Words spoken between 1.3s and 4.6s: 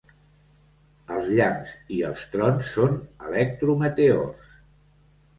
llamps i els trons són electrometeors.